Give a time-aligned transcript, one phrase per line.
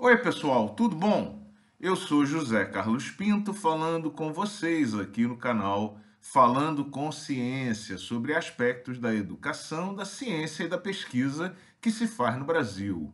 [0.00, 1.44] Oi, pessoal, tudo bom?
[1.80, 8.32] Eu sou José Carlos Pinto falando com vocês aqui no canal Falando com Ciência sobre
[8.32, 13.12] aspectos da educação, da ciência e da pesquisa que se faz no Brasil.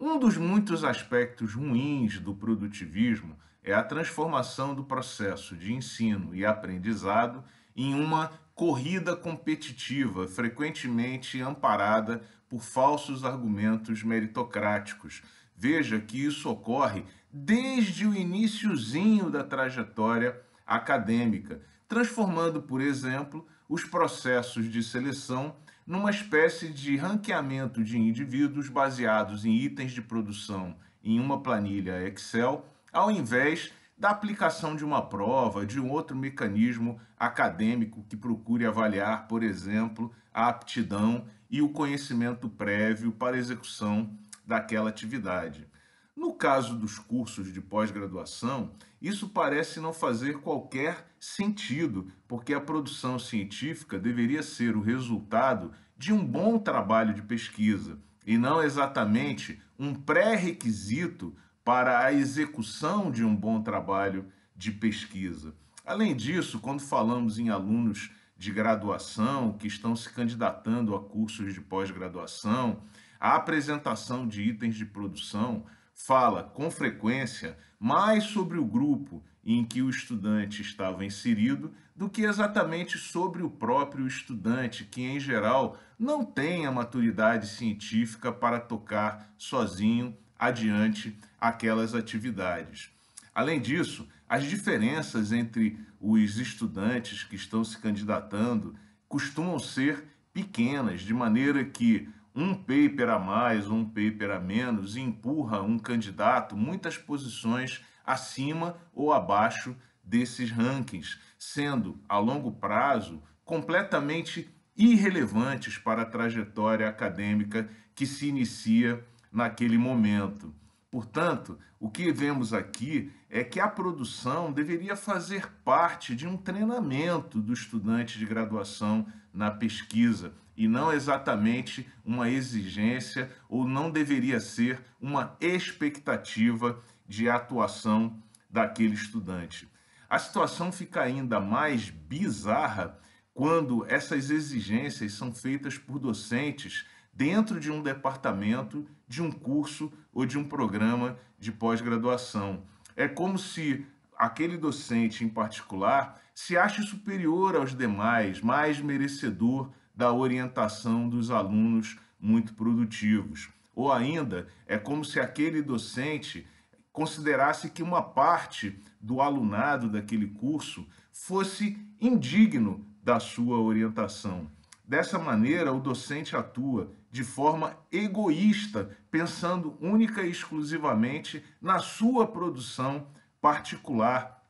[0.00, 6.42] Um dos muitos aspectos ruins do produtivismo é a transformação do processo de ensino e
[6.42, 7.44] aprendizado
[7.76, 15.22] em uma corrida competitiva, frequentemente amparada por falsos argumentos meritocráticos.
[15.62, 24.68] Veja que isso ocorre desde o iníciozinho da trajetória acadêmica, transformando, por exemplo, os processos
[24.68, 25.54] de seleção
[25.86, 32.66] numa espécie de ranqueamento de indivíduos baseados em itens de produção em uma planilha Excel,
[32.92, 39.28] ao invés da aplicação de uma prova, de um outro mecanismo acadêmico que procure avaliar,
[39.28, 44.10] por exemplo, a aptidão e o conhecimento prévio para execução
[44.46, 45.66] daquela atividade.
[46.14, 53.18] No caso dos cursos de pós-graduação, isso parece não fazer qualquer sentido, porque a produção
[53.18, 59.94] científica deveria ser o resultado de um bom trabalho de pesquisa e não exatamente um
[59.94, 61.34] pré-requisito
[61.64, 65.54] para a execução de um bom trabalho de pesquisa.
[65.84, 71.60] Além disso, quando falamos em alunos de graduação que estão se candidatando a cursos de
[71.60, 72.82] pós-graduação,
[73.22, 79.80] a apresentação de itens de produção fala com frequência mais sobre o grupo em que
[79.80, 86.24] o estudante estava inserido do que exatamente sobre o próprio estudante, que em geral não
[86.24, 92.90] tem a maturidade científica para tocar sozinho adiante aquelas atividades.
[93.32, 98.74] Além disso, as diferenças entre os estudantes que estão se candidatando
[99.08, 105.60] costumam ser pequenas, de maneira que um paper a mais um paper a menos empurra
[105.60, 115.78] um candidato muitas posições acima ou abaixo desses rankings, sendo a longo prazo completamente irrelevantes
[115.78, 120.54] para a trajetória acadêmica que se inicia naquele momento.
[120.90, 127.40] Portanto, o que vemos aqui é que a produção deveria fazer parte de um treinamento
[127.40, 134.80] do estudante de graduação na pesquisa e não exatamente uma exigência ou não deveria ser
[135.00, 139.68] uma expectativa de atuação daquele estudante.
[140.08, 142.98] A situação fica ainda mais bizarra
[143.32, 150.26] quando essas exigências são feitas por docentes dentro de um departamento, de um curso ou
[150.26, 152.62] de um programa de pós-graduação.
[152.94, 160.12] É como se aquele docente em particular se ache superior aos demais, mais merecedor da
[160.12, 163.48] orientação dos alunos muito produtivos.
[163.76, 166.44] Ou ainda, é como se aquele docente
[166.90, 174.50] considerasse que uma parte do alunado daquele curso fosse indigno da sua orientação.
[174.84, 183.06] Dessa maneira, o docente atua de forma egoísta, pensando única e exclusivamente na sua produção
[183.40, 184.42] particular,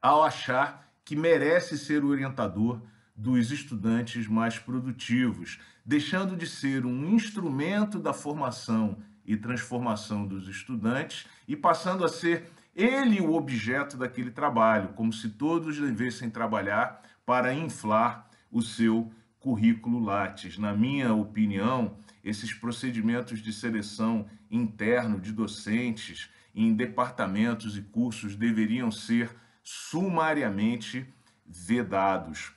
[0.00, 2.82] ao achar que merece ser o orientador
[3.14, 11.24] dos estudantes mais produtivos, deixando de ser um instrumento da formação e transformação dos estudantes
[11.46, 17.54] e passando a ser ele o objeto daquele trabalho, como se todos devessem trabalhar para
[17.54, 20.58] inflar o seu currículo Lattes.
[20.58, 28.90] Na minha opinião, esses procedimentos de seleção interno de docentes em departamentos e cursos deveriam
[28.90, 29.30] ser
[29.66, 31.12] sumariamente
[31.44, 32.52] vedados.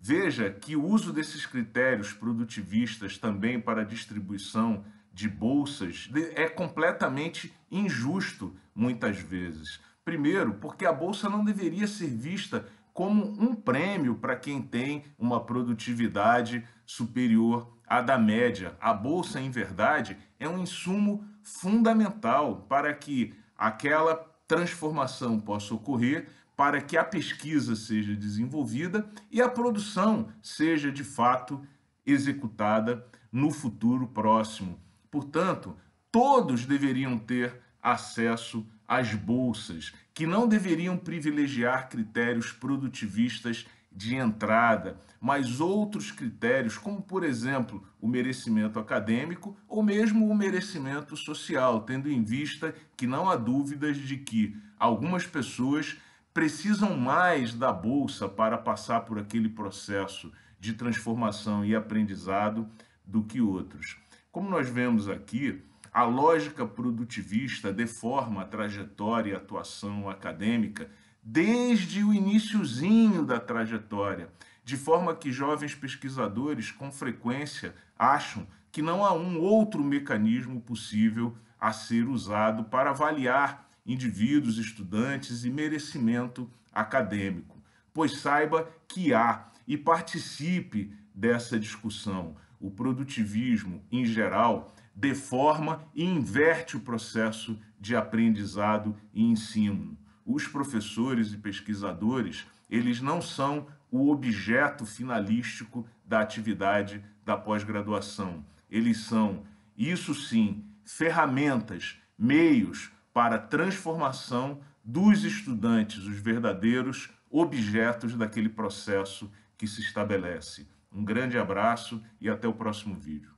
[0.00, 4.82] Veja que o uso desses critérios produtivistas também para a distribuição
[5.12, 9.78] de bolsas é completamente injusto muitas vezes.
[10.02, 15.44] Primeiro, porque a bolsa não deveria ser vista como um prêmio para quem tem uma
[15.44, 18.74] produtividade superior à da média.
[18.80, 24.16] A bolsa, em verdade, é um insumo fundamental para que aquela
[24.48, 31.64] transformação possa ocorrer, para que a pesquisa seja desenvolvida e a produção seja de fato
[32.04, 34.80] executada no futuro próximo.
[35.08, 35.76] Portanto,
[36.10, 45.60] todos deveriam ter acesso às bolsas, que não deveriam privilegiar critérios produtivistas de entrada, mas
[45.60, 52.22] outros critérios, como por exemplo o merecimento acadêmico ou mesmo o merecimento social, tendo em
[52.22, 55.96] vista que não há dúvidas de que algumas pessoas
[56.32, 62.68] precisam mais da bolsa para passar por aquele processo de transformação e aprendizado
[63.04, 63.96] do que outros.
[64.30, 65.62] Como nós vemos aqui,
[65.92, 70.88] a lógica produtivista deforma a trajetória e atuação acadêmica
[71.22, 74.30] desde o iníciozinho da trajetória,
[74.64, 81.36] de forma que jovens pesquisadores com frequência acham que não há um outro mecanismo possível
[81.58, 87.56] a ser usado para avaliar indivíduos, estudantes e merecimento acadêmico.
[87.92, 92.36] Pois saiba que há e participe dessa discussão.
[92.60, 99.96] O produtivismo, em geral, deforma e inverte o processo de aprendizado e ensino.
[100.30, 108.44] Os professores e pesquisadores, eles não são o objeto finalístico da atividade da pós-graduação.
[108.70, 109.42] Eles são,
[109.74, 119.66] isso sim, ferramentas, meios para a transformação dos estudantes, os verdadeiros objetos daquele processo que
[119.66, 120.68] se estabelece.
[120.92, 123.37] Um grande abraço e até o próximo vídeo.